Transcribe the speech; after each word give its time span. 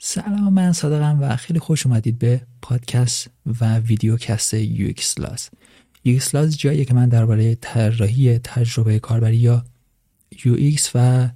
سلام 0.00 0.52
من 0.52 0.72
صادقم 0.72 1.18
و 1.20 1.36
خیلی 1.36 1.58
خوش 1.58 1.86
اومدید 1.86 2.18
به 2.18 2.40
پادکست 2.62 3.30
و 3.60 3.78
ویدیوکست 3.78 4.56
UX 4.64 5.18
Laws 5.18 5.50
UX 6.06 6.34
Laws 6.34 6.58
جاییه 6.58 6.84
که 6.84 6.94
من 6.94 7.08
درباره 7.08 7.54
طراحی 7.54 8.38
تجربه 8.38 8.98
کاربری 8.98 9.36
یا 9.36 9.64
UX 10.32 10.90
و 10.94 11.28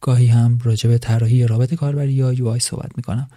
گاهی 0.00 0.26
هم 0.26 0.58
راجع 0.62 0.90
به 0.90 0.98
طراحی 0.98 1.46
رابط 1.46 1.74
کاربری 1.74 2.12
یا 2.12 2.34
UI 2.34 2.58
صحبت 2.58 2.90
می‌کنم. 2.96 3.28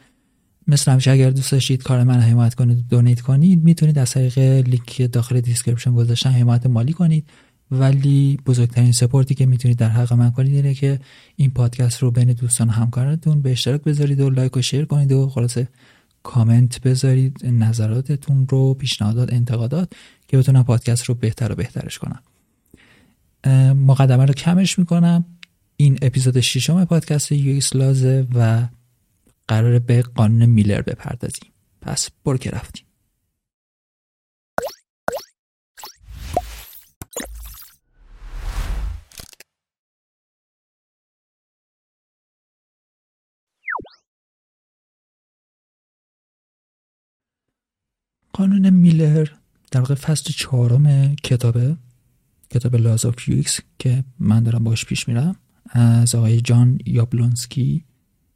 مثل 0.68 0.92
همیشه 0.92 1.12
اگر 1.12 1.30
دوست 1.30 1.52
داشتید 1.52 1.84
کار 1.84 2.04
من 2.04 2.20
حمایت 2.20 2.54
کنید 2.54 2.88
donate 2.88 3.22
کنید 3.22 3.64
می‌تونید 3.64 4.00
از 4.00 4.12
طریق 4.12 4.38
لینک 4.68 5.12
داخل 5.12 5.42
description 5.42 5.94
گذاشتم 5.94 6.30
حمایت 6.30 6.66
مالی 6.66 6.94
کنید. 6.94 7.30
ولی 7.72 8.40
بزرگترین 8.46 8.92
support 8.92 9.30
ی 9.30 9.36
که 9.36 9.46
می‌تونید 9.46 9.78
در 9.78 9.90
حق 9.90 10.14
من 10.14 10.32
کنید 10.32 10.56
اینه 10.56 10.74
که 10.74 11.00
این 11.36 11.52
پادکست 11.52 12.00
رو 12.00 12.12
بین 12.12 12.34
دوستان 12.34 12.68
و 12.68 12.72
همکارانتون 12.72 13.42
به 13.42 13.52
اشتراک 13.52 13.82
بذارید 13.82 14.20
و 14.20 14.30
لایک 14.30 14.58
و 14.58 14.62
شیر 14.62 14.86
کنید 14.86 15.12
و 15.12 15.30
خلاصه 15.30 15.68
کامنت 16.24 16.82
بذارید 16.82 17.46
نظراتتون 17.46 18.48
رو 18.48 18.74
پیشنهادات 18.74 19.34
انتقادات 19.34 19.94
که 20.28 20.38
بتونم 20.38 20.64
پادکست 20.64 21.04
رو 21.04 21.16
بهتر 21.16 21.52
و 21.52 21.56
بهترش 21.56 22.00
کنم. 22.00 22.20
مقدمه 23.74 24.26
رو 24.26 24.34
کمش 24.34 24.80
می‌کنم. 24.80 25.26
این 25.78 25.98
اپیزود 26.02 26.40
ششم 26.40 26.86
پادکست 26.86 27.32
یویس 27.32 27.76
لازه 27.76 28.28
و 28.36 28.68
قرار 29.48 29.80
به 29.80 30.02
قانون 30.02 30.46
میلر 30.46 30.82
بپردازیم. 30.82 31.52
پس 31.82 32.10
برو 32.26 32.38
رفتیم. 32.52 32.86
قانون 48.34 48.70
میلر 48.70 49.28
در 49.72 49.80
واقع 49.80 49.96
فصل 49.96 50.34
چهارم 50.34 51.16
کتابه 51.16 51.78
کتاب 52.50 52.76
Laws 52.76 53.06
of 53.06 53.30
UX 53.30 53.60
که 53.80 54.04
من 54.20 54.44
دارم 54.44 54.64
باش 54.64 54.86
پیش 54.86 55.08
میرم 55.08 55.36
از 55.70 56.16
آقای 56.16 56.42
جان 56.42 56.80
یابلونسکی 56.86 57.84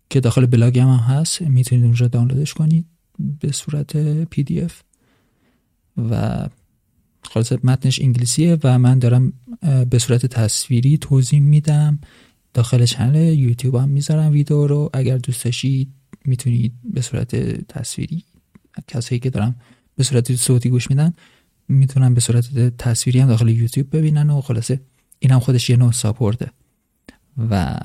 که 0.09 0.19
داخل 0.19 0.45
بلاگ 0.45 0.79
هم, 0.79 0.89
هست. 0.89 1.41
می‌تونید 1.41 1.85
اونجا 1.85 2.07
دانلودش 2.07 2.53
کنید 2.53 2.85
به 3.39 3.51
صورت 3.51 3.97
PDF. 4.25 4.81
و 6.09 6.47
خلاصه 7.23 7.51
متنش 7.63 8.01
انگلیسیه 8.01 8.57
و 8.63 8.79
من 8.79 8.99
دارم 8.99 9.33
به 9.89 9.99
صورت 9.99 10.25
تصویری 10.25 10.97
توضیح 10.97 11.39
میدم. 11.39 11.99
داخل 12.53 12.85
channel 12.85 13.15
یوتیوب 13.15 13.75
هم 13.75 13.89
می‌ذارم 13.89 14.31
ویدیو 14.31 14.67
رو. 14.67 14.89
اگر 14.93 15.17
دوست 15.17 15.45
داشتید 15.45 15.89
می‌تونید 16.25 16.73
به 16.83 17.01
صورت 17.01 17.35
تصویری 17.67 18.23
کسایی 18.87 19.19
که 19.19 19.29
دارم 19.29 19.55
به 19.95 20.03
صورت 20.03 20.35
صوتی 20.35 20.69
گوش 20.69 20.89
میدن 20.89 21.13
می‌تونن 21.67 22.13
به 22.13 22.21
صورت 22.21 22.77
تصویری 22.77 23.19
هم 23.19 23.27
داخل 23.27 23.49
یوتیوب 23.49 23.95
ببینن 23.95 24.29
و 24.29 24.41
خلاصه 24.41 24.81
این 25.19 25.31
هم 25.31 25.39
خودش 25.39 25.69
یه 25.69 25.75
نوع 25.75 25.91
ساپورته. 25.91 26.51
و 27.49 27.77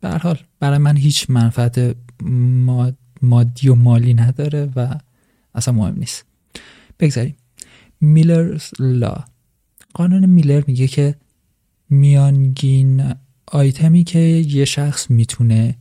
به 0.00 0.10
حال 0.10 0.38
برای 0.60 0.78
من 0.78 0.96
هیچ 0.96 1.30
منفعت 1.30 1.96
مادی 3.22 3.68
و 3.68 3.74
مالی 3.74 4.14
نداره 4.14 4.72
و 4.76 4.94
اصلا 5.54 5.74
مهم 5.74 5.94
نیست. 5.98 6.24
بگذاریم. 7.00 7.36
میلرز 8.00 8.70
لا 8.78 9.24
قانون 9.94 10.26
میلر 10.26 10.62
میگه 10.66 10.86
که 10.86 11.14
میانگین 11.90 13.14
آیتمی 13.46 14.04
که 14.04 14.18
یه 14.18 14.64
شخص 14.64 15.10
می‌تونه 15.10 15.76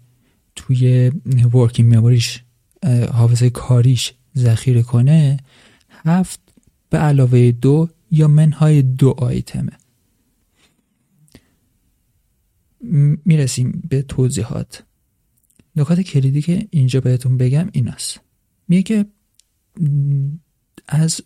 توی 0.55 1.11
ورکینگ 1.53 1.95
مموریش 1.95 2.43
حافظه 3.11 3.49
کاریش 3.49 4.13
ذخیره 4.37 4.83
کنه 4.83 5.37
هفت 5.89 6.39
به 6.89 6.97
علاوه 6.97 7.51
دو 7.51 7.89
یا 8.11 8.27
منهای 8.27 8.81
دو 8.81 9.15
آیتمه. 9.17 9.71
می‌رسیم 13.25 13.83
به 13.89 14.01
توضیحات. 14.01 14.83
نکات 15.75 16.01
کلیدی 16.01 16.41
که 16.41 16.67
اینجا 16.71 17.01
بهتون 17.01 17.37
بگم 17.37 17.69
ایناست. 17.71 18.19
میگه 18.67 18.83
که 18.83 19.05
از 20.87 21.21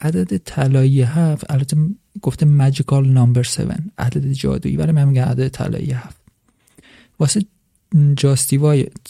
عدد 0.00 0.36
طلایی 0.36 1.02
هفت 1.02 1.50
البته 1.50 1.76
گفته 2.22 2.46
ماجیکال 2.46 3.08
نامبر 3.08 3.40
7 3.40 3.60
عدد 3.98 4.32
جادویی 4.32 4.76
ولی 4.76 4.92
من 4.92 5.08
میگم 5.08 5.22
عدد 5.22 5.48
طلایی 5.48 5.90
هفت. 5.90 6.20
واسه 7.18 7.44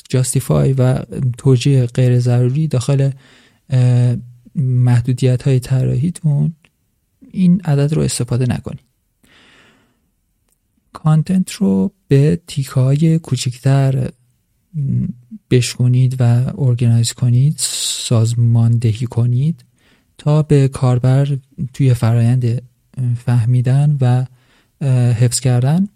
جاستیفای 0.08 0.72
و 0.72 0.98
توجیه 1.38 1.86
غیر 1.86 2.18
ضروری 2.18 2.68
داخل 2.68 3.10
محدودیت 4.54 5.42
های 5.42 5.60
طراحیتون 5.60 6.54
این 7.30 7.60
عدد 7.60 7.92
رو 7.94 8.02
استفاده 8.02 8.46
نکنید. 8.46 8.84
کانتنت 10.92 11.50
رو 11.50 11.92
به 12.08 12.40
تیک 12.46 12.66
های 12.66 13.18
کوچکتر 13.18 14.10
بشکنید 15.50 16.16
و 16.20 16.52
ارگنایز 16.58 17.12
کنید 17.12 17.54
سازماندهی 17.58 19.06
کنید 19.06 19.64
تا 20.18 20.42
به 20.42 20.68
کاربر 20.68 21.38
توی 21.72 21.94
فرایند 21.94 22.62
فهمیدن 23.24 23.96
و 24.00 24.26
حفظ 25.12 25.40
کردن 25.40 25.88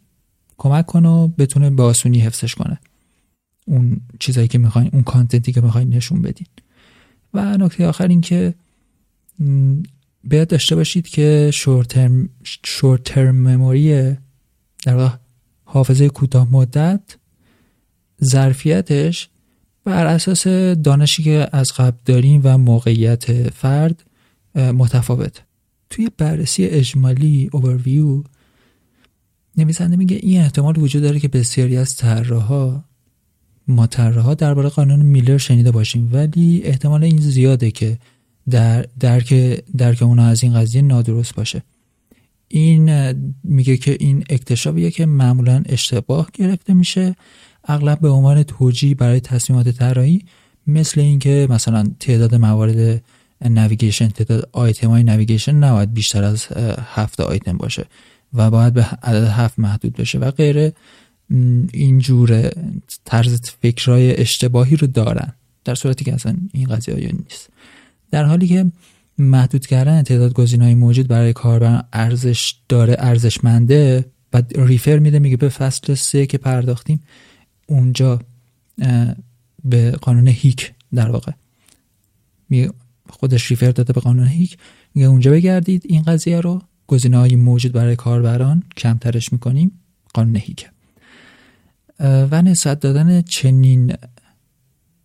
کمک 0.58 0.86
کنه 0.86 1.08
و 1.08 1.28
بتونه 1.28 1.70
به 1.70 1.82
آسونی 1.82 2.20
حفظش 2.20 2.54
کنه. 2.54 2.78
اون 3.66 4.00
چیزایی 4.18 4.48
که 4.48 4.58
می‌خواین 4.58 4.90
اون 4.92 5.02
کانتنتی 5.02 5.52
که 5.52 5.60
می‌خواین 5.60 5.88
نشون 5.88 6.22
بدین. 6.22 6.46
و 7.36 7.56
نکته 7.56 7.86
آخر 7.86 8.08
این 8.08 8.20
که 8.20 8.54
باید 10.24 10.48
داشته 10.48 10.76
باشید 10.76 11.08
که 11.08 11.50
شورت 12.64 13.04
ترم 13.04 13.36
مموری 13.36 14.16
در 14.84 15.10
حافظه 15.64 16.08
کوتاه 16.08 16.52
مدت 16.52 17.16
ظرفیتش 18.24 19.28
بر 19.84 20.06
اساس 20.06 20.46
دانشی 20.82 21.22
که 21.22 21.48
از 21.52 21.72
قبل 21.72 21.96
داریم 22.04 22.40
و 22.44 22.58
موقعیت 22.58 23.50
فرد 23.50 24.02
متفاوت. 24.54 25.42
توی 25.90 26.10
بررسی 26.18 26.64
اجمالی 26.64 27.50
اوورویو 27.52 28.22
نویسنده 29.56 29.96
میگه 29.96 30.16
این 30.16 30.40
احتمال 30.40 30.78
وجود 30.78 31.02
داره 31.02 31.20
که 31.20 31.28
بسیاری 31.28 31.76
از 31.76 31.96
طراحها 31.96 32.84
ما 33.68 33.86
طراحها 33.86 34.34
درباره 34.34 34.68
قانون 34.68 35.02
میلر 35.02 35.38
شنیده 35.38 35.70
باشیم. 35.70 36.10
ولی 36.12 36.60
احتمال 36.64 37.04
این 37.04 37.20
زیاده 37.20 37.70
که 37.70 37.98
در 38.50 38.86
درک 39.00 39.34
درک 39.76 40.02
اونا 40.02 40.26
از 40.26 40.42
این 40.42 40.54
قضیه 40.54 40.82
نادرست 40.82 41.34
باشه. 41.34 41.62
این 42.48 43.12
میگه 43.44 43.76
که 43.76 43.96
این 44.00 44.24
اکتشافیه 44.30 44.90
که 44.90 45.06
معمولا 45.06 45.62
اشتباه 45.66 46.28
گرفته 46.34 46.74
میشه. 46.74 47.16
اغلب 47.64 48.00
به 48.00 48.08
عنوان 48.08 48.42
توجیه 48.42 48.94
برای 48.94 49.20
تصمیمات 49.20 49.68
طراحی 49.68 50.24
مثل 50.66 51.00
اینکه 51.00 51.46
مثلا 51.50 51.90
تعداد 52.00 52.34
موارد 52.34 53.02
navigation 53.44 54.08
تعداد 54.08 54.48
آیتم 54.52 54.88
های 54.88 55.02
navigation 55.02 55.54
نباید 55.54 55.94
بیشتر 55.94 56.24
از 56.24 56.46
هفت 56.94 57.20
آیتم 57.20 57.56
باشه 57.56 57.86
و 58.34 58.50
باید 58.50 58.74
به 58.74 58.82
عدد 59.02 59.24
هفت 59.24 59.58
محدود 59.58 59.92
بشه 59.92 60.18
و 60.18 60.30
غیره. 60.30 60.72
اینجور 61.72 62.50
طرز 63.04 63.40
فکرهای 63.62 64.20
اشتباهی 64.20 64.76
رو 64.76 64.86
دارن. 64.86 65.32
در 65.64 65.74
صورتی 65.74 66.04
که 66.04 66.14
اصلا 66.14 66.36
این 66.52 66.68
قضیه 66.68 67.12
نیست. 67.12 67.48
در 68.10 68.24
حالی 68.24 68.48
که 68.48 68.66
محدود 69.18 69.66
کردن 69.66 70.02
تعداد 70.02 70.32
گزینه‌های 70.32 70.74
موجود 70.74 71.08
برای 71.08 71.32
کاربر 71.32 71.84
ارزش 71.92 72.54
داره 72.68 72.96
ارزشمنده 72.98 74.04
و 74.32 74.42
ریفر 74.56 74.98
میده 74.98 75.18
میگه 75.18 75.36
به 75.36 75.48
فصل 75.48 75.94
سه 75.94 76.26
که 76.26 76.38
پرداختیم 76.38 77.00
اونجا 77.66 78.20
به 79.64 79.90
قانون 79.90 80.28
هیک 80.28 80.72
در 80.94 81.10
واقع. 81.10 81.32
خودش 83.08 83.50
ریفر 83.50 83.70
داده 83.70 83.92
به 83.92 84.00
قانون 84.00 84.26
هیک. 84.26 84.58
میگه 84.94 85.08
اونجا 85.08 85.30
بگردید 85.30 85.82
این 85.88 86.02
قضیه 86.02 86.40
رو. 86.40 86.62
گزینه 86.86 87.18
های 87.18 87.36
موجود 87.36 87.72
برای 87.72 87.96
کاربران 87.96 88.62
کمترش 88.76 89.32
می‌کنیم. 89.32 89.72
قانون 90.14 90.36
هیک. 90.36 90.68
و 92.00 92.42
نسبت 92.42 92.80
دادن 92.80 93.22
چنین 93.22 93.96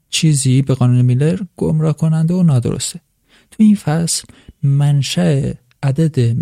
چیزی 0.09 0.61
به 0.61 0.73
قانون 0.73 1.01
میلر 1.01 1.39
گمراه 1.57 1.97
کننده 1.97 2.33
و 2.33 2.43
نادرسته. 2.43 3.01
تو 3.51 3.63
این 3.63 3.75
فصل 3.75 4.23
منشأ 4.63 5.53
عدد 5.83 6.37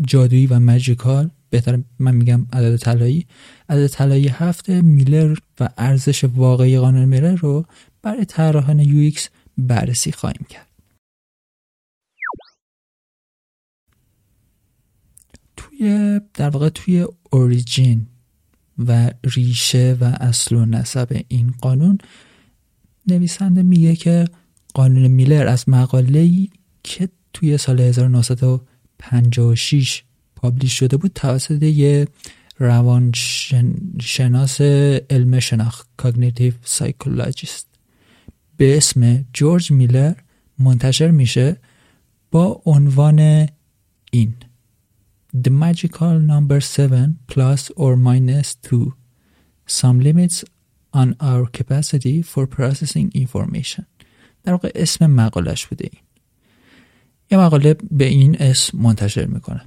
جادویی 0.00 0.46
و 0.46 0.58
مجیکال 0.58 1.30
بهتر 1.50 1.82
من 1.98 2.14
میگم 2.14 2.46
عدد 2.52 2.76
طلایی 2.76 3.26
عدد 3.68 3.86
طلایی 3.86 4.28
هفت 4.28 4.70
میلر 4.70 5.36
و 5.60 5.68
ارزش 5.78 6.24
واقعی 6.24 6.78
قانون 6.78 7.04
میلر 7.04 7.34
رو 7.34 7.66
برای 8.02 8.24
طراحان 8.24 8.80
یو 8.80 9.12
بررسی 9.58 10.12
خواهیم 10.12 10.46
کرد. 10.48 10.68
توی 15.56 16.20
در 16.34 16.50
واقع 16.50 16.68
توی 16.68 17.06
اوریجین 17.30 18.06
و 18.88 19.10
ریشه 19.24 19.96
و 20.00 20.04
اصل 20.04 20.56
و 20.56 20.64
نسب 20.64 21.22
این 21.28 21.54
قانون 21.60 21.98
نویسنده 23.06 23.62
میگه 23.62 23.96
که 23.96 24.24
قانون 24.74 25.08
میلر 25.08 25.46
از 25.46 25.68
مقاله‌ای 25.68 26.48
که 26.82 27.08
توی 27.32 27.58
سال 27.58 27.80
1956 27.80 30.02
publish 30.36 30.78
شده 30.78 30.96
بود 30.96 31.10
توسط 31.14 31.62
یه 31.62 32.08
روانشناس 32.58 34.60
علم 35.10 35.40
شناخت 35.40 35.88
cognitive 35.96 36.52
psychologist 36.64 37.66
به 38.56 38.76
اسم 38.76 39.24
جورج 39.32 39.70
میلر 39.70 40.14
منتشر 40.58 41.10
میشه 41.10 41.56
با 42.30 42.62
عنوان 42.66 43.48
این. 44.10 44.34
The 45.34 45.50
magical 45.50 46.18
number 46.20 46.60
7 46.60 47.26
plus 47.26 47.70
or 47.76 47.96
minus 47.96 48.54
2 48.54 48.92
Some 49.66 50.00
limits 50.00 50.44
on 50.92 51.16
our 51.20 51.46
capacity 51.46 52.22
for 52.22 52.46
processing 52.46 53.10
information. 53.14 53.84
در 54.44 54.52
واقع 54.52 54.70
اسم 54.74 55.06
مقالش 55.06 55.66
بوده 55.66 55.88
این. 55.92 56.02
یه 57.30 57.38
مقاله 57.38 57.76
به 57.90 58.04
این 58.04 58.36
اسم 58.40 58.78
منتشر 58.78 59.26
می‌کنه. 59.26 59.62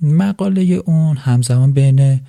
مقاله 0.00 0.62
اون 0.62 1.16
همزمان 1.16 1.72
بین 1.72 2.20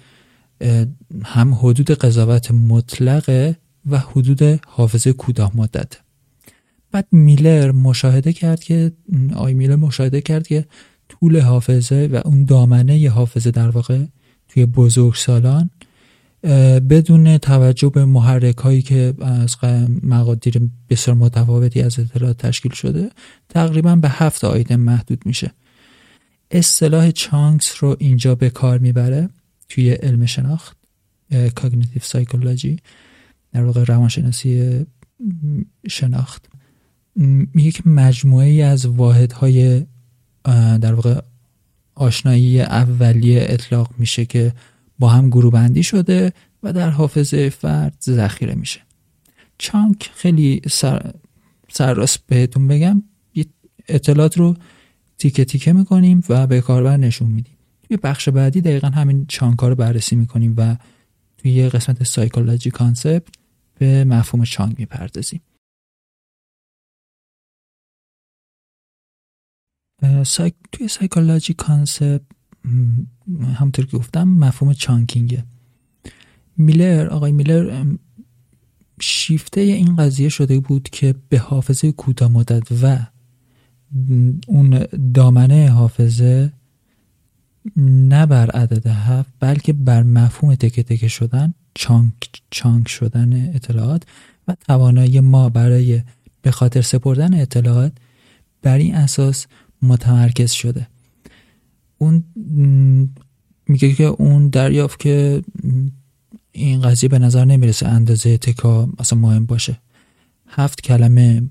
هم 1.23 1.53
حدود 1.53 1.91
قضاوت 1.91 2.51
مطلقه 2.51 3.57
و 3.85 3.97
حدود 3.99 4.41
حافظه 4.67 5.13
کوتاه 5.13 5.57
مدت. 5.57 5.97
بعد 6.91 7.07
میلر 7.11 7.71
مشاهده 7.71 8.33
کرد 8.33 8.63
که 8.63 8.91
آی 9.35 9.53
میلر 9.53 9.75
مشاهده 9.75 10.21
کرد 10.21 10.47
که 10.47 10.65
طول 11.19 11.39
حافظه 11.39 12.09
و 12.11 12.21
اون 12.25 12.45
دامنه 12.45 13.09
حافظه 13.09 13.51
در 13.51 13.69
واقع 13.69 14.05
توی 14.47 14.65
بزرگ 14.65 15.15
سالان 15.15 15.69
بدون 16.89 17.37
توجه 17.37 17.89
به 17.89 18.05
محرک 18.05 18.57
هایی 18.57 18.81
که 18.81 19.13
از 19.21 19.57
مقادیر 20.03 20.69
بسیار 20.89 21.17
متفاوتی 21.17 21.81
از 21.81 21.99
اطلاعات 21.99 22.37
تشکیل 22.37 22.73
شده 22.73 23.09
تقریبا 23.49 23.95
به 23.95 24.09
هفت 24.09 24.43
آیتم 24.43 24.75
محدود 24.75 25.25
میشه. 25.25 25.51
اصطلاح 26.51 27.11
chunks 27.11 27.75
رو 27.79 27.95
اینجا 27.99 28.35
به 28.35 28.49
کار 28.49 28.77
می‌بره 28.77 29.29
توی 29.69 29.91
علم 29.91 30.25
شناخت 30.25 30.77
cognitive 31.55 32.01
psychology 32.01 32.77
در 33.53 33.63
واقع 33.63 33.83
روانشناسی 33.83 34.85
شناخت. 35.87 36.45
که 37.55 37.81
مجموعه 37.85 38.47
ای 38.47 38.61
از 38.61 38.85
واحدهای 38.85 39.85
در 40.81 40.93
واقع 40.93 41.21
آشنایی 41.95 42.61
اولیه 42.61 43.45
اطلاق 43.49 43.89
میشه 43.97 44.25
که 44.25 44.53
با 44.99 45.09
هم 45.09 45.29
گروه 45.29 45.51
بندی 45.51 45.83
شده 45.83 46.33
و 46.63 46.73
در 46.73 46.89
حافظه 46.89 47.49
فرد 47.49 47.95
ذخیره 48.03 48.55
میشه. 48.55 48.79
چانک 49.57 50.11
خیلی 50.15 50.61
سر 50.69 51.11
سرراست 51.69 52.19
بهتون 52.27 52.67
بگم 52.67 53.03
اطلاعات 53.87 54.37
رو 54.37 54.55
تیکه 55.17 55.45
تیکه 55.45 55.73
می‌کنیم 55.73 56.23
و 56.29 56.47
به 56.47 56.61
کاربر 56.61 56.97
نشون 56.97 57.31
میدیم. 57.31 57.57
توی 57.83 57.97
بخش 57.97 58.29
بعدی 58.29 58.61
دقیقا 58.61 58.87
همین 58.87 59.25
چانک 59.27 59.59
رو 59.59 59.75
بررسی 59.75 60.15
می‌کنیم 60.15 60.53
و 60.57 60.75
توی 61.37 61.69
قسمت 61.69 62.03
سایکولوژی 62.03 62.71
کانسپت 62.71 63.27
به 63.79 64.03
مفهوم 64.03 64.43
چانک 64.43 64.79
می‌پردازیم. 64.79 65.41
سایک... 70.23 70.53
توی 70.71 70.87
psychology 70.87 71.53
concept 71.53 72.21
همونطور 73.55 73.85
که 73.85 73.97
گفتم 73.97 74.27
مفهوم 74.27 74.73
chunking 74.73 75.29
ه. 75.29 75.43
میلر 76.57 77.07
آقای 77.07 77.31
میلر 77.31 77.85
شیفته 79.01 79.61
این 79.61 79.95
قضیه 79.95 80.29
شده 80.29 80.59
بود 80.59 80.89
که 80.89 81.15
به 81.29 81.39
حافظه 81.39 81.91
کوتاه 81.91 82.31
مدت 82.31 82.83
و 82.83 82.99
اون 84.47 84.85
دامنه 85.13 85.69
حافظه 85.69 86.53
نه 87.77 88.25
بر 88.25 88.51
عدد 88.51 88.87
هفت 88.87 89.29
بلکه 89.39 89.73
بر 89.73 90.03
مفهوم 90.03 90.55
تکه 90.55 90.83
تکه 90.83 91.07
شدن 91.07 91.53
chunk 91.73 92.13
chunk 92.51 92.87
شدن 92.87 93.55
اطلاعات 93.55 94.03
و 94.47 94.55
توانایی 94.67 95.19
ما 95.19 95.49
برای 95.49 96.01
به 96.41 96.51
خاطر 96.51 96.81
سپردن 96.81 97.33
اطلاعات 97.33 97.91
بر 98.61 98.77
این 98.77 98.95
اساس 98.95 99.47
متمرکز 99.81 100.51
شده. 100.51 100.87
اون 101.97 102.23
میگه 103.67 103.93
که 103.93 104.03
اون 104.03 104.49
دریافت 104.49 104.99
که 104.99 105.41
این 106.51 106.81
قضیه 106.81 107.09
به 107.09 107.19
نظر 107.19 107.45
نمی‌رسه 107.45 107.87
اندازه 107.87 108.37
تکا 108.37 108.89
مثلا 108.99 109.19
مهم 109.19 109.45
باشه. 109.45 109.77
هفت 110.47 110.81
کلمه 110.81 111.49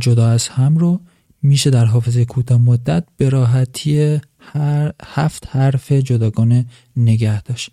جدا 0.00 0.28
از 0.28 0.48
هم 0.48 0.76
رو 0.76 1.00
میشه 1.42 1.70
در 1.70 1.84
حافظه 1.84 2.24
کوتاه 2.24 2.60
مدت 2.60 3.04
به 3.16 3.28
راحتی 3.28 4.20
هر 4.38 4.92
هفت 5.04 5.46
حرف 5.56 5.92
جداگانه 5.92 6.66
نگه 6.96 7.42
داشت. 7.42 7.70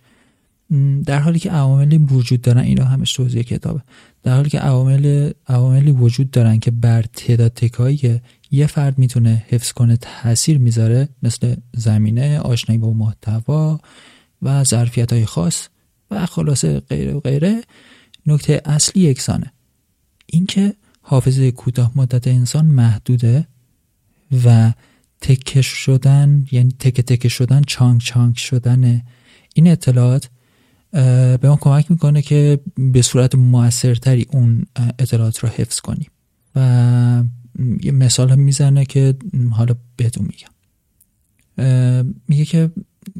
در 1.06 1.20
حالی 1.20 1.40
که 1.40 1.52
عواملی 1.52 1.98
وجود 1.98 2.42
دارن 2.42 2.62
اینا 2.62 2.86
همش 2.86 3.14
توضیح 3.14 3.42
کتابه. 3.42 3.82
در 4.24 4.36
حالی 4.36 4.50
که 4.50 4.60
عوامل 4.60 5.32
عواملی 5.48 5.92
وجود 5.92 6.32
دارن 6.32 6.60
که 6.60 6.72
بر 6.72 7.02
تعداد 7.02 7.54
تکایی 7.54 8.22
یه 8.52 8.68
فرد 8.68 8.98
می‌تونه 8.98 9.46
حفظ 9.50 9.72
کنه 9.72 9.98
تاثیر 9.98 10.58
می‌ذاره 10.58 11.10
مثل 11.24 11.56
زمینه 11.74 12.40
آشنایی 12.40 12.82
با 12.82 12.94
محتوا 12.94 13.80
و 14.42 14.64
ظرفیت 14.64 15.14
های 15.14 15.26
خاص 15.26 15.68
و 16.12 16.26
خلاصه 16.26 16.80
غیره 16.80 17.14
و 17.14 17.20
غیره. 17.20 17.62
نکته 18.26 18.62
اصلی 18.66 19.04
یکسانه. 19.04 19.52
اینکه 20.26 20.74
حافظه 21.02 21.52
کوتاه 21.52 21.92
مدت 21.96 22.28
انسان 22.28 22.66
محدوده 22.66 23.48
و 24.46 24.74
تکه 25.22 25.62
شدن 25.62 26.46
یعنی 26.52 26.76
تکه 26.80 27.02
تکه 27.02 27.30
شدن 27.30 27.62
چانک 27.68 28.02
چانک 28.02 28.40
شدن 28.40 29.02
این 29.54 29.68
اطلاعات 29.68 30.30
به 30.95 31.39
ما 31.44 31.56
کمک 31.62 31.92
می‌کنه 31.92 32.21
که 32.21 32.59
به 32.77 33.01
صورت 33.01 33.36
موثرتری 33.36 34.25
اون 34.31 34.65
اطلاعات 35.00 35.39
رو 35.39 35.50
حفظ 35.50 35.80
کنیم. 35.80 36.09
و 36.56 37.24
یه 37.83 37.92
مثال 37.92 38.36
می‌زنه 38.36 38.86
که 38.86 39.15
حالا 39.51 39.75
بهتون 39.95 40.27
میگم. 40.27 40.50
میگه 42.27 42.45
که 42.45 42.71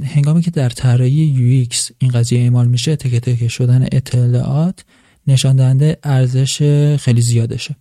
هنگامی 0.04 0.42
که 0.42 0.52
در 0.52 0.70
طراحی 0.70 1.68
UX 1.68 1.92
این 2.00 2.12
قضیه 2.12 2.40
اعمال 2.40 2.68
میشه 2.68 2.96
تکه 2.96 3.20
تکه 3.20 3.48
شدن 3.48 3.88
اطلاعات 3.92 4.86
نشان 5.28 5.56
دهنده 5.56 5.98
ارزش 6.04 6.62
خیلی 7.00 7.22
زیادشه. 7.22 7.76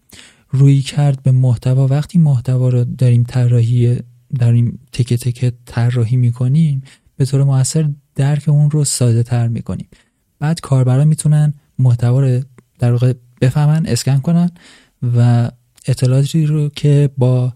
روی 0.51 0.83
کرد 0.83 1.23
به 1.23 1.33
محتوا 1.33 1.87
وقتی 1.87 2.19
محتوا 2.19 2.69
رو 2.69 2.85
داریم 2.85 3.23
طراحی 3.23 3.99
داریم 4.39 4.79
تکه 4.93 5.17
تکه 5.17 5.53
طراحی 5.67 6.17
می‌کنیم 6.17 6.83
به 7.17 7.25
طور 7.25 7.45
موثر 7.45 7.91
درک 8.15 8.49
اون 8.49 8.71
رو 8.71 8.85
ساده 8.85 9.23
تر 9.23 9.49
می‌کنیم. 9.49 9.89
بعد 10.39 10.61
کاربران 10.61 11.09
می‌تونن 11.09 11.55
محتوا 11.79 12.21
رو 12.21 12.43
در 12.79 12.93
واقع 12.93 13.13
بفهمن 13.41 13.87
اسکن 13.87 14.19
کنن 14.19 14.51
و 15.17 15.51
اطلاعاتی 15.87 16.47
رو 16.47 16.69
که 16.69 17.11
با 17.19 17.53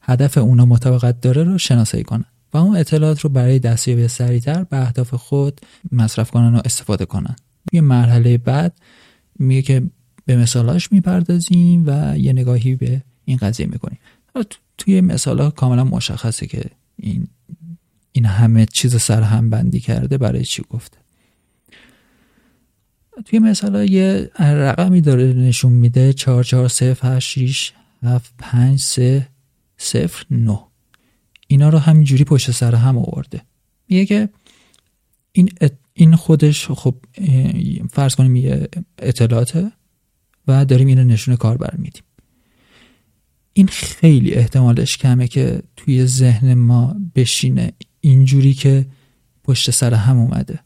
هدف 0.00 0.38
اونا 0.38 0.64
مطابقت 0.64 1.20
داره 1.20 1.42
رو 1.42 1.58
شناسایی 1.58 2.04
کنن 2.04 2.24
و 2.52 2.56
اون 2.56 2.76
اطلاعات 2.76 3.20
رو 3.20 3.30
برای 3.30 3.58
دستیابی 3.58 4.08
سریعتر 4.08 4.64
به 4.64 4.76
اهداف 4.76 5.14
خود 5.14 5.60
مصرف 5.92 6.30
کنن 6.30 6.54
و 6.54 6.60
استفاده 6.64 7.04
کنن. 7.04 7.36
یه 7.72 7.80
مرحله 7.80 8.38
بعد 8.38 8.78
میگه 9.38 9.62
که 9.62 9.82
به 10.24 10.36
مثالاش 10.36 10.92
می‌پردازیم 10.92 11.84
و 11.86 12.18
یه 12.18 12.32
نگاهی 12.32 12.74
به 12.74 13.02
این 13.24 13.36
قضیه 13.36 13.66
می‌کنیم. 13.66 13.98
توی 14.78 15.00
مثال 15.00 15.40
ها 15.40 15.50
کاملا 15.50 15.84
مشخصه 15.84 16.46
که 16.46 16.64
این 16.96 17.28
این 18.16 18.24
همه 18.24 18.66
چیز 18.66 19.02
سر 19.02 19.22
هم 19.22 19.50
بندی 19.50 19.80
کرده 19.80 20.18
برای 20.18 20.44
چی 20.44 20.62
گفته 20.70 20.98
توی 23.24 23.38
مثال 23.38 23.90
یه 23.90 24.30
رقمی 24.38 25.00
داره 25.00 25.24
نشون 25.24 25.72
میده 25.72 26.12
4 26.12 26.44
4 26.44 26.68
0 26.68 26.98
8 27.02 27.38
6 27.38 27.72
7 28.02 28.34
5 28.38 28.80
3 28.80 29.28
0 29.78 30.26
9 30.30 30.58
اینا 31.46 31.68
رو 31.68 31.78
همینجوری 31.78 32.24
پشت 32.24 32.50
سر 32.50 32.74
هم 32.74 32.98
آورده. 32.98 33.42
میگه 33.88 34.06
که 34.06 34.28
این 35.32 35.50
این 35.92 36.16
خودش 36.16 36.70
خب 36.70 36.94
فرض 37.90 38.14
کنیم 38.14 38.36
یه 38.36 38.68
اطلاعاته 38.98 39.72
و 40.48 40.64
داریم 40.64 40.86
اینو 40.86 41.04
نشون 41.04 41.36
کاربر 41.36 41.74
میدیم. 41.78 42.02
این 43.52 43.66
خیلی 43.66 44.34
احتمالش 44.34 44.98
کمه 44.98 45.28
که 45.28 45.62
توی 45.76 46.06
ذهن 46.06 46.54
ما 46.54 46.96
بشینه 47.14 47.72
اینجوری 48.08 48.54
که 48.54 48.86
پشت 49.44 49.70
سر 49.70 49.94
هم 49.94 50.18
اومده. 50.18 50.58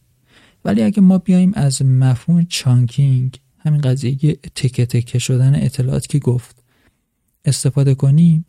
ولی 0.64 0.82
اگه 0.82 1.00
ما 1.00 1.18
بیایم 1.18 1.52
از 1.54 1.82
مفهوم 1.82 2.44
چانکینگ 2.44 3.40
همین 3.58 3.80
قضیه 3.80 4.16
تکه 4.34 4.86
تکه 4.86 5.18
شدن 5.18 5.54
اطلاعات 5.54 6.06
که 6.06 6.18
گفت 6.18 6.62
استفاده 7.44 7.94
کنیم 7.94 8.44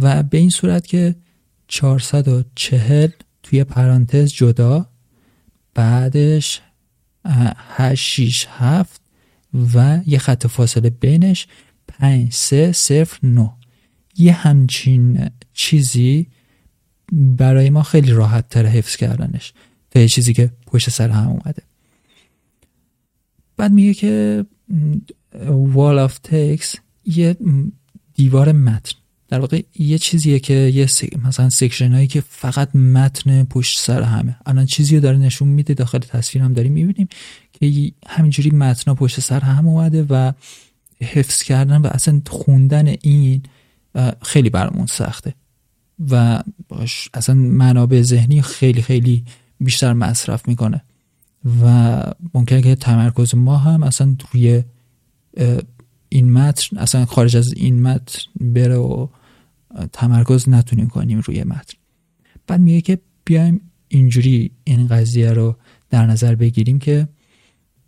و 0.00 0.22
به 0.22 0.38
این 0.38 0.50
صورت 0.50 0.86
که 0.86 1.14
440 1.68 3.08
توی 3.42 3.64
پرانتز 3.64 4.32
جدا 4.32 4.86
بعدش 5.74 6.60
8 7.24 8.04
6 8.04 8.46
7 8.50 9.00
و 9.74 10.00
یه 10.06 10.18
خط 10.18 10.46
فاصله 10.46 10.90
بینش 10.90 11.46
5 11.88 12.32
3 12.32 12.72
0 12.72 13.18
9 13.22 13.50
یه 14.16 14.32
همچین 14.32 15.30
چیزی 15.52 16.26
برای 17.12 17.70
ما 17.70 17.82
خیلی 17.82 18.12
راحت 18.12 18.48
تر 18.48 18.66
حفظ 18.66 18.96
کردنش. 18.96 19.52
تا 19.90 20.06
چیزی 20.06 20.34
که 20.34 20.50
پشت 20.66 20.90
سر 20.90 21.08
هم 21.08 21.28
اومده. 21.28 21.62
بعد 23.56 23.72
میگه 23.72 23.94
که 23.94 24.46
wall 25.74 26.08
of 26.08 26.12
text 26.30 26.78
یه 27.06 27.36
دیوار 28.14 28.52
متن. 28.52 28.92
در 29.28 29.40
واقع 29.40 29.62
یه 29.78 29.98
چیزیه 29.98 30.38
که 30.38 30.54
یه 30.54 30.88
مثلا 31.24 31.48
سکشن 31.48 31.92
هایی 31.92 32.06
که 32.06 32.20
فقط 32.20 32.76
متن 32.76 33.44
پشت 33.44 33.80
سر 33.80 34.02
همه. 34.02 34.36
الان 34.46 34.66
چیزی 34.66 34.94
رو 34.94 35.00
داره 35.00 35.18
نشون 35.18 35.48
میده 35.48 35.74
داخل 35.74 35.98
تصویر 35.98 36.44
هم 36.44 36.52
داریم 36.52 36.72
می‌بینیم 36.72 37.08
که 37.52 37.92
همینجوری 38.06 38.50
متن 38.50 38.94
پشت 38.94 39.20
سر 39.20 39.40
هم 39.40 39.68
اومده 39.68 40.06
و 40.10 40.32
حفظ 41.00 41.42
کردن 41.42 41.76
و 41.76 41.86
اصلا 41.86 42.20
خوندن 42.26 42.86
این 42.86 43.42
خیلی 44.22 44.50
برامون 44.50 44.86
سخته. 44.86 45.34
و 46.10 46.42
اصلا 47.14 47.34
منابع 47.34 48.02
ذهنی 48.02 48.42
خیلی 48.42 48.82
خیلی 48.82 49.24
بیشتر 49.60 49.92
مصرف 49.92 50.48
می‌کنه. 50.48 50.82
و 51.62 52.02
ممکنه 52.34 52.62
که 52.62 52.74
تمرکز 52.74 53.34
ما 53.34 53.56
هم 53.56 53.82
اصلا 53.82 54.16
روی 54.32 54.62
این 56.08 56.32
متن 56.32 56.76
اصلا 56.76 57.04
خارج 57.04 57.36
از 57.36 57.52
این 57.56 57.82
متن 57.82 58.18
بره 58.40 58.76
و 58.76 59.08
تمرکز 59.92 60.48
نتونیم 60.48 60.88
کنیم 60.88 61.20
روی 61.20 61.44
متن. 61.44 61.78
بعد 62.46 62.60
میگه 62.60 62.80
که 62.80 62.98
بیایم 63.24 63.60
اینجوری 63.88 64.50
این 64.64 64.86
قضیه 64.86 65.32
رو 65.32 65.56
در 65.90 66.06
نظر 66.06 66.34
بگیریم 66.34 66.78
که 66.78 67.08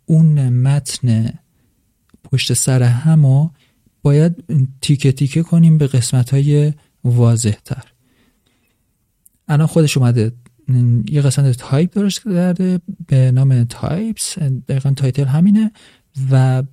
اون 0.05 0.49
متن 0.49 1.33
پشت 2.23 2.53
سر 2.53 2.83
هم 2.83 3.51
باید 4.01 4.43
تیکه 4.81 5.11
تیکه 5.11 5.43
کنیم 5.43 5.77
به 5.77 5.87
قسمت 5.87 6.29
های 6.29 6.73
واضح 7.03 7.55
تر 7.65 7.83
الان 9.47 9.67
خودش 9.67 9.97
اومده. 9.97 10.31
یه 11.09 11.21
قسمت 11.21 11.57
تایپ 11.57 11.93
درست 11.93 12.23
کرده 12.23 12.79
به 13.07 13.31
نام 13.31 13.63
types. 13.63 14.39
دقیقا 14.39 14.91
title 14.91 15.25
همینه 15.25 15.71
و 16.31 16.63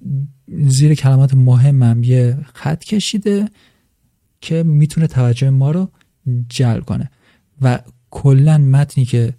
زیر 0.48 0.94
کلمات 0.94 1.34
مهمم 1.34 2.04
یه 2.04 2.38
خط 2.54 2.84
کشیده 2.84 3.48
که 4.40 4.62
می‌تونه 4.62 5.06
توجه 5.06 5.50
ما 5.50 5.70
رو 5.70 5.90
جلب 6.48 6.84
کنه. 6.84 7.10
و 7.62 7.78
کلا 8.10 8.58
متنی 8.58 9.04
که 9.04 9.34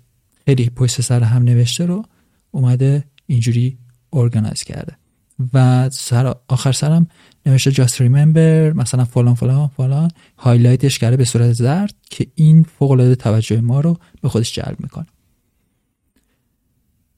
خیلی 0.46 0.70
پشت 0.70 1.02
سر 1.02 1.24
هم 1.24 1.44
نوشته 1.44 1.86
رو 1.86 2.04
اومده 2.52 3.04
اینجوری 3.28 3.78
organize 4.14 4.64
کرده. 4.64 4.96
و 5.54 5.90
سر 5.90 6.36
آخر 6.48 6.72
سرم 6.72 7.08
نوشته 7.46 7.72
just 7.72 7.94
remember 7.94 8.76
مثلا 8.78 9.06
فلان 9.06 9.34
فلان 9.34 9.68
فلان. 9.68 10.12
highlight 10.38 10.89
ش 10.89 11.00
کرده 11.00 11.18
به 11.18 11.26
صورت 11.26 11.52
زرد 11.52 11.94
که 12.10 12.28
این 12.36 12.64
فوق 12.64 12.92
العاده 12.92 13.16
توجه 13.16 13.62
ما 13.62 13.80
رو 13.82 13.98
به 14.22 14.30
خودش 14.30 14.54
جلب 14.54 14.76
می‌کنه. 14.80 15.06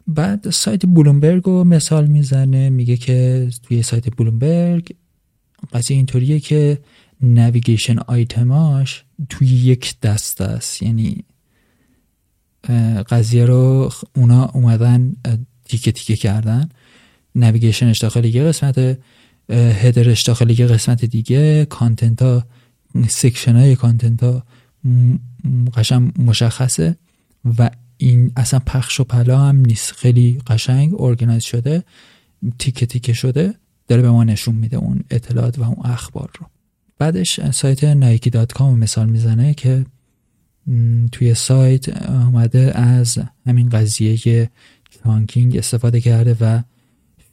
بعد 0.07 0.49
سایت 0.49 0.85
بلومبرگ 0.85 1.43
رو 1.43 1.63
مثال 1.63 2.07
می‌زنه 2.07 2.69
میگه 2.69 2.97
که 2.97 3.49
توی 3.63 3.83
سایت 3.83 4.15
بلومبرگ 4.15 4.95
قضیه 5.73 5.97
اینطوریه 5.97 6.39
که 6.39 6.79
navigation 7.21 7.99
آیتماش 7.99 9.03
توی 9.29 9.47
یک 9.47 9.99
دست 9.99 10.41
است. 10.41 10.81
یعنی 10.81 11.23
قضیه 13.09 13.45
رو 13.45 13.91
اونا 14.15 14.45
اومدن 14.45 15.15
تیکه 15.65 15.91
تیکه 15.91 16.15
کردن. 16.15 16.69
navigation 17.35 17.87
ش 17.87 17.97
داخل 17.99 18.25
یه 18.25 18.43
قسمت 18.43 18.99
header 19.49 20.03
ش 20.03 20.21
داخل 20.21 20.59
یه 20.59 20.67
قسمت 20.67 21.05
دیگه. 21.05 21.65
content 21.65 22.21
ها 22.21 22.45
section 23.07 23.55
های 23.55 23.75
content 23.75 24.23
ها 24.23 24.43
قشنگ 25.73 26.21
مشخصه 26.21 26.97
و 27.57 27.69
این 27.97 28.31
اصلا 28.35 28.59
پخش 28.59 28.99
و 28.99 29.03
پلا 29.03 29.39
هم 29.39 29.55
نیست. 29.55 29.91
خیلی 29.91 30.41
قشنگ 30.47 31.01
organize 31.01 31.43
شده 31.43 31.83
تیکه 32.59 32.85
تیکه 32.85 33.13
شده 33.13 33.53
داره 33.87 34.01
به 34.01 34.11
ما 34.11 34.23
نشون 34.23 34.55
میده 34.55 34.77
اون 34.77 35.03
اطلاعات 35.09 35.59
و 35.59 35.63
اون 35.63 35.85
اخبار 35.85 36.31
رو. 36.39 36.47
بعدش 36.99 37.49
سایت 37.51 37.83
Nike 37.83 38.29
dot 38.29 38.53
com 38.53 38.79
مثال 38.79 39.09
می‌زنه 39.09 39.53
که 39.53 39.85
توی 41.11 41.33
سایت 41.33 42.07
اومده 42.07 42.79
از 42.79 43.19
همین 43.45 43.69
قضیه 43.69 44.49
chunking 45.03 45.57
استفاده 45.57 46.01
کرده 46.01 46.37
و 46.41 46.61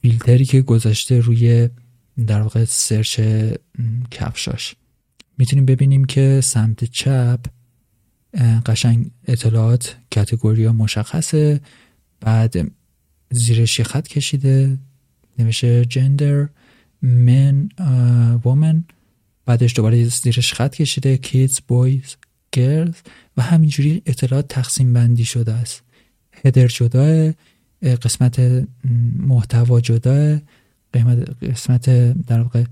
فیلتری 0.01 0.45
که 0.45 0.61
گذاشته 0.61 1.19
روی 1.19 1.69
در 2.27 2.41
واقع 2.41 2.65
search 2.65 3.21
کفشاش. 4.11 4.75
می‌تونیم 5.37 5.65
ببینیم 5.65 6.05
که 6.05 6.41
سمت 6.43 6.83
چپ 6.83 7.39
قشنگ 8.65 9.11
اطلاعات 9.27 9.97
category 10.11 10.65
ها 10.65 10.73
مشخصه. 10.73 11.61
بعد 12.19 12.71
زیرش 13.31 13.81
خط 13.81 14.07
کشیده 14.07 14.77
نوشته 15.39 15.85
جندر 15.85 16.47
من 17.01 17.69
وومن 18.45 18.83
بعدش 19.45 19.75
دوباره 19.75 20.03
زیرش 20.03 20.53
خط 20.53 20.75
کشیده 20.75 21.19
kids 21.23 21.53
boys 21.53 22.09
girls. 22.57 22.95
و 23.37 23.41
همینجوری 23.41 24.01
اطلاعات 24.05 24.47
تقسیم 24.47 24.93
بندی 24.93 25.25
شده 25.25 25.53
است. 25.53 25.83
هدر 26.45 26.67
جدا 26.67 27.33
قسمت 27.81 28.67
محتوا 29.19 29.81
جدا 29.81 30.41
قسمت 31.41 31.89
در 32.27 32.41
واقع 32.41 32.63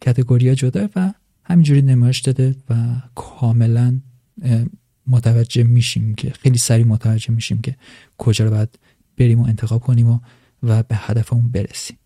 کتگوریا 0.00 0.54
جدا 0.54 0.88
و 0.96 1.12
همینجوری 1.44 1.82
نمایش 1.82 2.20
داده 2.20 2.56
و 2.70 2.74
کاملا 3.14 4.00
متوجه 5.06 5.62
میشیم 5.62 6.14
که 6.14 6.30
خیلی 6.30 6.58
سریع 6.58 6.86
متوجه 6.86 7.30
میشیم 7.30 7.60
که 7.60 7.76
کجا 8.18 8.44
رو 8.44 8.50
باید 8.50 8.78
بریم 9.18 9.40
و 9.40 9.44
انتخاب 9.44 9.82
کنیم 9.82 10.10
و, 10.10 10.18
و 10.62 10.82
به 10.82 10.96
هدفمون 10.96 11.48
برسیم. 11.48 11.96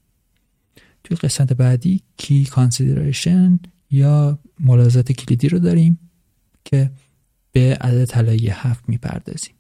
توی 1.05 1.17
قسمت 1.17 1.53
بعدی 1.53 2.01
key 2.17 2.45
consideration 2.45 3.59
یا 3.91 4.39
ملاحظات 4.61 5.13
کلیدی 5.13 5.49
رو 5.49 5.59
داریم 5.59 5.99
که 6.65 6.91
به 7.53 7.79
عدد 7.81 8.05
طلایی 8.05 8.49
هفت 8.49 8.89
می‌پردازیم. 8.89 9.55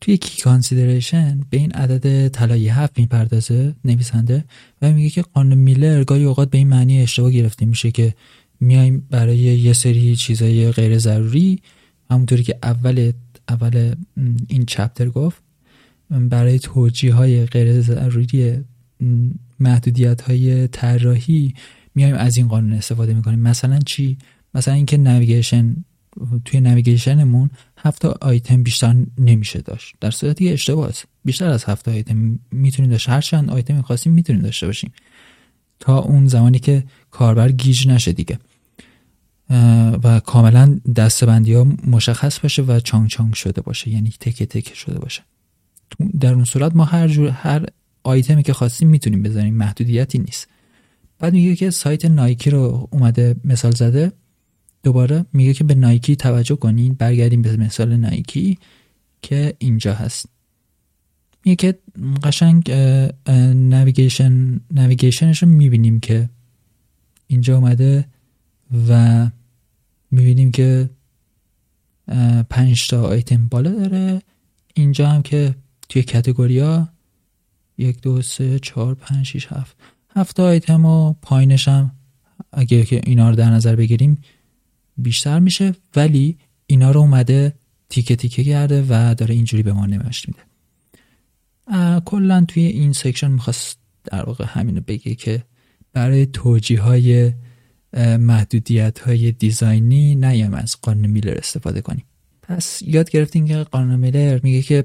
توی 0.00 0.16
key 0.16 0.42
consideration 0.42 1.40
به 1.50 1.56
این 1.56 1.72
عدد 1.72 2.28
طلایی 2.28 2.68
هفت 2.68 2.98
می‌پردازه 2.98 3.74
نویسنده 3.84 4.44
و 4.82 4.92
میگه 4.92 5.10
که 5.10 5.22
قانون 5.22 5.58
میلر 5.58 6.04
گاهی 6.04 6.24
اوقات 6.24 6.50
به 6.50 6.58
این 6.58 6.68
معنی 6.68 7.02
اشتباه 7.02 7.30
گرفته 7.30 7.66
میشه 7.66 7.90
که 7.90 8.14
میایم 8.60 9.06
برای 9.10 9.38
یه 9.38 9.72
سری 9.72 10.16
چیزای 10.16 10.70
غیر 10.72 10.98
ضروری 10.98 11.60
همونطوری 12.10 12.42
که 12.42 12.58
اول 12.62 13.12
اول 13.48 13.94
این 14.48 14.64
چپتر 14.66 15.08
گفت 15.08 15.42
برای 16.10 16.58
توجیه 16.58 17.14
های 17.14 17.46
غیر 17.46 17.80
ضروری 17.80 18.64
محدودیت 19.60 20.20
های 20.20 20.68
طراحی 20.68 21.54
میایم 21.94 22.14
از 22.14 22.36
این 22.36 22.48
قانون 22.48 22.72
استفاده 22.72 23.14
می‌کنیم. 23.14 23.38
مثلا 23.38 23.78
چی؟ 23.78 24.18
مثلا 24.54 24.74
اینکه 24.74 24.96
نویگیشن 24.96 25.76
توی 26.44 26.60
نویگیشنمون 26.60 27.50
هفت 27.78 28.04
آیتم 28.04 28.62
بیشتر 28.62 28.96
نمیشه 29.18 29.60
داشت. 29.60 29.94
در 30.00 30.10
صورتی 30.10 30.44
که 30.44 30.52
اشتباه 30.52 30.90
بیشتر 31.24 31.48
از 31.48 31.64
هفت 31.64 31.88
آیتم 31.88 32.38
می‌تونیم 32.50 32.90
داشت. 32.90 33.08
هر 33.08 33.20
چند 33.20 33.50
آیتم 33.50 33.82
خواستیم 33.82 34.12
می‌تونیم 34.12 34.42
داشته 34.42 34.66
باشیم. 34.66 34.92
تا 35.80 35.98
اون 35.98 36.26
زمانی 36.26 36.58
که 36.58 36.84
کاربر 37.10 37.52
گیج 37.52 37.88
نشه 37.88 38.12
دیگه. 38.12 38.38
و 40.04 40.20
کاملا 40.20 40.80
دستبندی 40.96 41.54
ها 41.54 41.66
مشخص 41.86 42.40
باشه 42.40 42.62
و 42.62 42.80
چانگ 42.80 43.08
چانگ 43.08 43.34
شده 43.34 43.60
باشه. 43.60 43.90
یعنی 43.90 44.12
تکه 44.20 44.46
تکه 44.46 44.74
شده 44.74 44.98
باشه. 44.98 45.22
در 46.20 46.34
اون 46.34 46.44
صورت 46.44 46.76
ما 46.76 46.84
هر 46.84 47.08
جور 47.08 47.28
هر 47.28 47.66
آیتمی 48.02 48.42
که 48.42 48.52
خواستیم 48.52 48.88
می‌تونیم 48.88 49.22
بزنیم. 49.22 49.54
محدودیتی 49.54 50.18
نیست. 50.18 50.48
بعد 51.18 51.32
میگه 51.32 51.56
که 51.56 51.70
سایت 51.70 52.04
نایکی 52.04 52.50
رو 52.50 52.88
اومده 52.90 53.36
مثال 53.44 53.72
زده. 53.72 54.12
دوباره 54.86 55.26
میگه 55.32 55.54
که 55.54 55.64
به 55.64 55.74
نایکی 55.74 56.16
توجه 56.16 56.56
کنین 56.56 56.94
برگردیم 56.94 57.42
به 57.42 57.56
مثال 57.56 57.96
نایکی 57.96 58.58
که 59.22 59.54
اینجا 59.58 59.94
هست. 59.94 60.28
میگه 61.44 61.56
که 61.56 61.78
قشنگ 62.22 62.70
navigation 63.54 64.60
navigation 64.70 65.30
ش 65.30 65.42
رو 65.42 65.48
می‌بینیم 65.48 66.00
که 66.00 66.30
اینجا 67.26 67.56
اومده 67.56 68.08
و 68.88 69.30
می‌بینیم 70.10 70.50
که 70.50 70.90
پنج 72.50 72.88
تا 72.88 73.02
آیتم 73.02 73.48
بالا 73.48 73.70
داره. 73.70 74.22
اینجا 74.74 75.08
هم 75.08 75.22
که 75.22 75.54
توی 75.88 76.02
category 76.02 76.78
ا 76.78 76.88
یک 77.78 78.00
دو 78.00 78.22
سه 78.22 78.58
چهار 78.58 78.94
پنج 78.94 79.26
شیش 79.26 79.46
هفت 79.46 79.76
هفت 80.16 80.40
آیتم 80.40 80.84
و 80.84 81.12
پایینش 81.22 81.68
هم 81.68 81.90
اگر 82.52 82.82
که 82.82 83.00
اینا 83.04 83.30
رو 83.30 83.36
در 83.36 83.50
نظر 83.50 83.76
بگیریم 83.76 84.18
بیشتر 84.98 85.38
میشه 85.38 85.74
ولی 85.96 86.38
اینا 86.66 86.90
رو 86.90 87.00
اومده 87.00 87.54
تیکه 87.88 88.16
تیکه 88.16 88.44
کرده 88.44 88.84
و 88.88 89.14
داره 89.14 89.34
اینجوری 89.34 89.62
به 89.62 89.72
ما 89.72 89.86
نشون 89.86 90.26
میده. 90.28 90.40
کلا 92.00 92.44
توی 92.48 92.62
این 92.62 92.92
section 92.92 93.30
می‌خواست 93.30 93.78
در 94.04 94.24
واقع 94.24 94.44
همینو 94.48 94.80
بگه 94.80 95.14
که 95.14 95.42
برای 95.92 96.26
توجیه 96.26 96.80
های 96.80 97.32
محدودیت 98.18 98.98
های 98.98 99.32
design 99.32 100.14
ی 100.14 100.22
نیایم 100.22 100.54
از 100.54 100.76
قانون 100.82 101.06
میلر 101.06 101.38
استفاده 101.38 101.80
کنیم. 101.80 102.04
پس 102.42 102.82
یاد 102.82 103.10
گرفتیم 103.10 103.46
که 103.46 103.56
قانون 103.56 104.00
میلر 104.00 104.40
میگه 104.42 104.62
که 104.62 104.84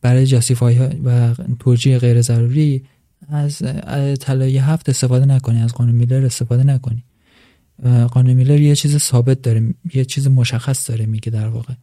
برای 0.00 0.26
justify 0.26 0.78
و 0.78 1.34
توجیه 1.34 1.98
غیر 1.98 2.22
ضروری 2.22 2.84
از 3.28 3.62
طلایی 4.20 4.58
هفت 4.58 4.88
استفاده 4.88 5.26
نکنی 5.26 5.62
از 5.62 5.72
قانون 5.72 5.94
میلر 5.94 6.24
استفاده 6.24 6.64
نکنی. 6.64 7.04
قانون 7.84 8.34
میلر 8.34 8.60
یه 8.60 8.76
چیز 8.76 8.96
ثابت 8.96 9.42
داره 9.42 9.74
یه 9.94 10.04
چیز 10.04 10.26
مشخص 10.26 10.90
داره 10.90 11.06
میگه 11.06 11.30
در 11.30 11.48
واقع. 11.48 11.74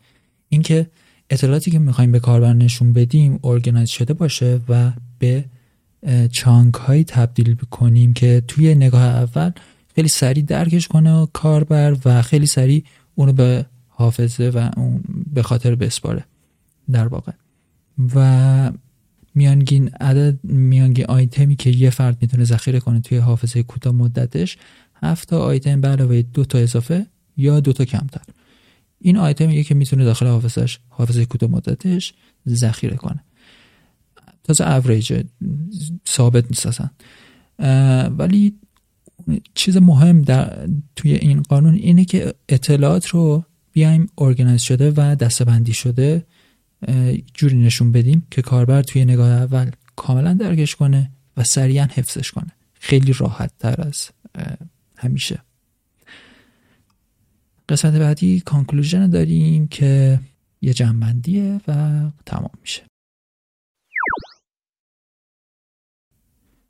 اینکه 0.50 0.88
اطلاعاتی 1.30 1.72
که 1.72 1.80
می‌خوایم 1.80 2.12
به 2.12 2.20
کاربر 2.20 2.54
نشون 2.54 2.94
بدیم 2.94 3.40
ارگنایز 3.44 3.90
شده 3.90 4.14
باشه 4.14 4.60
و 4.70 4.92
به 5.20 5.46
چانک 6.32 6.74
هایی 6.74 7.04
تبدیل 7.04 7.56
کنیم 7.56 8.14
که 8.14 8.44
توی 8.48 8.76
نگاه 8.76 9.02
اول 9.02 9.52
خیلی 9.96 10.08
سریع 10.08 10.44
درکش 10.44 10.88
کنه 10.88 11.28
کاربر 11.34 11.98
و 12.06 12.22
خیلی 12.22 12.46
سریع 12.46 12.84
اونو 13.16 13.34
به 13.34 13.66
حافظه 13.88 14.50
و 14.50 14.70
اون 14.78 15.04
به 15.34 15.44
خاطر 15.44 15.76
بسپاره 15.76 16.26
در 16.92 17.08
واقع. 17.08 17.32
و 18.16 18.72
میانگین 19.36 19.88
عدد 19.88 20.40
میانگین 20.44 21.06
آیتمی 21.06 21.56
که 21.56 21.70
یه 21.70 21.90
فرد 21.90 22.18
می‌تونه 22.22 22.44
ذخیره 22.44 22.80
کنه 22.80 23.00
توی 23.00 23.18
حافظه 23.18 23.64
کوتاه 23.64 23.94
مدتش 23.94 24.58
هفت 25.04 25.30
تا 25.30 25.40
آیتم 25.40 25.82
به 25.82 25.88
علاوه 25.88 26.22
دو 26.22 26.46
تا 26.46 26.58
اضافه 26.58 27.06
یا 27.38 27.60
دو 27.60 27.74
تا 27.74 27.86
کمتر. 27.86 28.22
این 29.00 29.18
آیتمیه 29.18 29.64
که 29.64 29.76
می‌تونه 29.76 30.06
داخل 30.06 30.28
حافظش 30.28 30.80
حافظه 30.90 31.26
کوتاه 31.26 31.50
مدتش 31.50 32.14
ذخیره 32.48 32.96
کنه. 32.96 33.24
تازه 34.44 34.68
اوریج 34.68 35.24
ثابت 36.10 36.46
نیست 36.46 36.82
ولی 38.18 38.54
چیز 39.54 39.78
مهم 39.78 40.22
در 40.22 40.70
توی 40.96 41.14
این 41.14 41.42
قانون 41.42 41.74
اینه 41.74 42.06
که 42.06 42.34
اطلاعات 42.50 43.08
رو 43.08 43.44
بیایم 43.72 44.10
organize 44.18 44.62
شده 44.62 44.94
و 44.98 45.16
دسته‌بندی 45.16 45.74
شده 45.74 46.26
جوری 47.34 47.58
نشون 47.58 47.92
بدیم 47.92 48.28
که 48.32 48.42
کاربر 48.42 48.82
توی 48.82 49.06
نگاه 49.06 49.30
اول 49.30 49.72
کاملا 49.96 50.34
درکش 50.34 50.76
کنه 50.76 51.12
و 51.38 51.44
سریعا 51.44 51.88
حفظش 51.94 52.32
کنه. 52.32 52.52
خیلی 52.74 53.14
راحت 53.14 53.52
تر 53.60 53.82
از 53.82 54.10
همیشه. 55.00 55.42
قسمت 57.70 57.94
بعدی 57.94 58.40
کانکلوژن 58.40 59.10
داریم 59.10 59.68
که 59.68 60.20
یه 60.62 60.74
جنبندیه 60.74 61.62
و 61.68 62.02
تمام 62.26 62.52
میشه. 62.62 62.84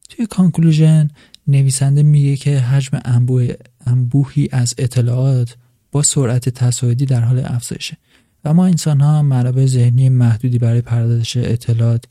توی 0.09 0.25
کانکلوژن 0.25 1.07
نویسنده 1.47 2.03
میگه 2.03 2.35
که 2.35 2.59
حجم 2.59 2.99
انبوه 3.05 3.53
انبوهی 3.85 4.49
از 4.51 4.75
اطلاعات 4.77 5.57
با 5.91 6.01
سرعت 6.01 6.49
تصاعدی 6.49 7.05
در 7.05 7.21
حال 7.21 7.39
افزایشه. 7.45 7.97
و 8.43 8.53
ما 8.53 8.65
انسان 8.65 9.01
ها 9.01 9.21
منابع 9.21 9.65
ذهنی 9.65 10.09
محدودی 10.09 10.59
برای 10.59 10.81
پردازش 10.81 11.37
اطلاعات 11.37 12.05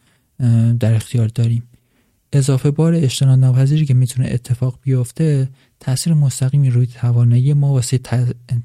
در 0.80 0.94
اختیار 0.94 1.28
داریم. 1.28 1.68
اضافه 2.32 2.70
بار 2.70 2.94
اجتناب 2.94 3.38
ناپذیری 3.38 3.86
که 3.86 3.94
می‌تونه 3.94 4.28
اتفاق 4.30 4.78
بیفته 4.82 5.48
تاثیر 5.80 6.14
مستقیمی 6.14 6.70
روی 6.70 6.86
توانایی 6.86 7.54
ما 7.54 7.72
واسه 7.72 8.00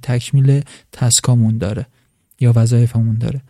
تکمیل 0.01 0.62
تسکامون 0.91 1.58
داره 1.58 1.86
یا 2.39 2.53
وظایفمون 2.55 3.17
داره. 3.17 3.41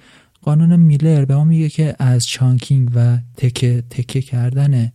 قانون 0.41 0.75
میلر 0.75 1.25
به 1.25 1.35
ما 1.35 1.43
میگه 1.43 1.69
که 1.69 1.95
از 1.99 2.25
چانکینگ 2.27 2.91
و 2.95 3.17
تکه 3.37 3.83
تکه 3.89 4.21
کردن 4.21 4.91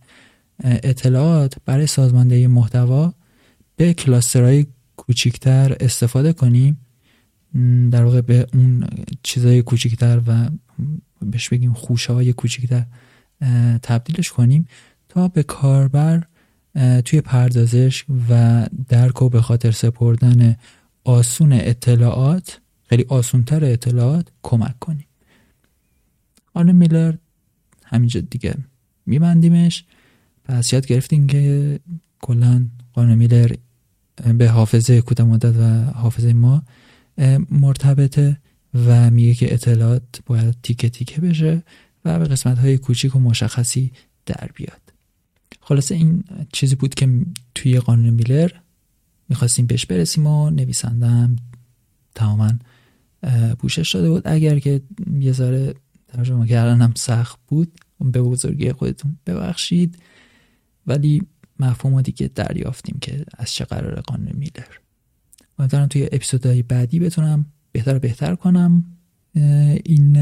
اطلاعات 0.63 1.55
برای 1.65 1.87
سازماندهی 1.87 2.47
محتوا 2.47 3.13
به 3.75 3.93
کلاسترهای 3.93 4.65
کوچیکتر 4.97 5.77
استفاده 5.79 6.33
کنیم. 6.33 6.77
در 7.91 8.03
واقع 8.03 8.21
به 8.21 8.47
اون 8.53 8.87
چیزای 9.23 9.61
کوچیکتر 9.61 10.21
و 10.27 10.49
بهش 11.21 11.49
بگیم 11.49 11.73
خوشه 11.73 12.13
های 12.13 12.33
کوچیکتر 12.33 12.85
تبدیلش 13.81 14.31
کنیم. 14.31 14.67
تا 15.09 15.27
به 15.27 15.43
کاربر 15.43 16.23
توی 17.05 17.21
پردازش 17.21 18.05
و 18.29 18.65
درک 18.87 19.21
و 19.21 19.29
به 19.29 19.41
خاطر 19.41 19.71
سپردن 19.71 20.55
آسون 21.03 21.53
اطلاعات 21.53 22.59
خیلی 22.89 23.05
آسونتر 23.07 23.65
اطلاعات 23.65 24.27
کمک 24.43 24.79
کنیم. 24.79 25.05
آن 26.53 26.71
میلر 26.71 27.13
همینجا 27.85 28.21
دیگه 28.21 28.55
میبندیمش. 29.05 29.85
پس 30.43 30.73
یاد 30.73 30.87
گرفتیم 30.87 31.27
که 31.27 31.79
کلا 32.21 32.65
قانون 32.93 33.15
میلر 33.15 33.55
به 34.37 34.49
حافظه 34.49 35.01
کوتاه 35.01 35.27
مدت 35.27 35.55
و 35.55 35.91
حافظه 35.91 36.33
ما 36.33 36.63
مرتبطه 37.49 38.37
و 38.73 39.09
میگه 39.09 39.33
که 39.33 39.53
اطلاعات 39.53 40.21
باید 40.25 40.55
تیکه 40.63 40.89
تیکه 40.89 41.21
بشه 41.21 41.63
و 42.05 42.19
به 42.19 42.25
قسمت 42.25 42.57
های 42.57 42.77
کوچیک 42.77 43.15
و 43.15 43.19
مشخصی 43.19 43.91
در 44.25 44.49
بیاد. 44.55 44.88
خلاصه 45.69 45.95
این 45.95 46.23
چیزی 46.53 46.75
بود 46.75 46.95
که 46.95 47.25
توی 47.55 47.79
قانون 47.79 48.09
میلر 48.09 48.51
می‌خواستیم 49.29 49.65
بهش 49.65 49.85
برسیم 49.85 50.27
و 50.27 50.49
نویسندم 50.49 51.35
تماما 52.15 52.51
پوشش 53.59 53.95
داده 53.95 54.09
بود. 54.09 54.21
اگر 54.25 54.59
که 54.59 54.81
یه 55.19 55.31
ذره 55.31 55.73
ترجمه 56.07 56.47
کردن 56.47 56.93
سخت 56.95 57.39
بود 57.47 57.71
به 57.99 58.21
بزرگی 58.21 58.71
خودتون 58.71 59.17
ببخشید. 59.25 59.99
ولی 60.87 61.21
مفهوم 61.59 62.01
دیگه 62.01 62.31
دریافتیم 62.35 62.97
که 63.01 63.25
از 63.37 63.51
چه 63.51 63.65
قرار 63.65 64.01
قانون 64.01 64.33
میلر. 64.35 64.73
امیدوارم 65.59 65.87
توی 65.87 66.09
اپیزودهای 66.11 66.63
بعدی 66.63 66.99
بتونم 66.99 67.45
بهتر 67.71 67.99
بهتر 67.99 68.35
کنم 68.35 68.83
این 69.85 70.13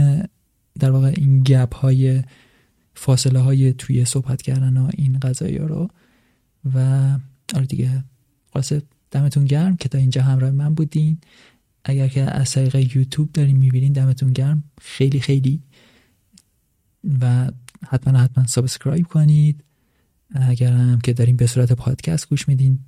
در 0.79 0.91
واقع 0.91 1.13
این 1.17 1.43
گپ 1.43 1.75
های 1.75 2.23
فاصله 2.97 3.39
های 3.39 3.73
توی 3.73 4.05
صحبت 4.05 4.41
کردن 4.41 4.77
و 4.77 4.89
این 4.97 5.19
قضایی 5.19 5.57
رو. 5.57 5.89
و 6.75 7.09
آره 7.55 7.65
دیگه 7.65 8.03
خلاصه 8.53 8.81
دمتون 9.11 9.45
گرم 9.45 9.77
که 9.77 9.89
تا 9.89 9.97
اینجا 9.97 10.21
همراه 10.21 10.51
من 10.51 10.73
بودین. 10.73 11.17
اگر 11.85 12.07
که 12.07 12.21
از 12.21 12.51
طریق 12.51 12.75
یوتیوب 12.75 13.31
دارین 13.31 13.57
می‌بینین 13.57 13.93
دمتون 13.93 14.33
گرم. 14.33 14.63
خیلی 14.81 15.19
خیلی. 15.19 15.61
و 17.21 17.51
حتما 17.87 18.19
حتما 18.19 18.47
subscribe 18.47 19.07
کنید. 19.07 19.63
اگر 20.35 20.73
هم 20.73 20.99
که 21.01 21.13
دارین 21.13 21.35
به 21.35 21.47
صورت 21.47 21.73
پادکست 21.73 22.29
گوش 22.29 22.47
میدین 22.47 22.79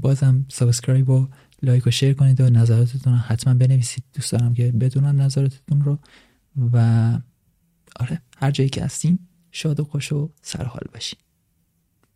بازم 0.00 0.44
subscribe 0.48 1.10
و 1.10 1.28
لایک 1.62 1.86
و 1.86 1.90
share 1.90 2.14
کنید 2.14 2.40
و 2.40 2.50
نظراتتون 2.50 3.12
رو 3.12 3.18
حتما 3.18 3.54
بنویسید. 3.54 4.04
دوست 4.14 4.32
دارم 4.32 4.54
که 4.54 4.72
بدونم 4.72 5.20
نظراتتون 5.20 5.80
رو. 5.80 5.98
و 6.72 7.18
آره 7.96 8.20
هر 8.36 8.50
جایی 8.50 8.70
که 8.70 8.84
هستین 8.84 9.18
شاد 9.52 9.80
و 9.80 9.84
خوش 9.84 10.12
و 10.12 10.30
سرحال 10.42 10.82
باشین 10.92 11.18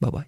bye 0.00 0.12
bye 0.12 0.24